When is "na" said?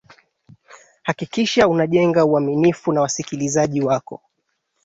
2.93-3.01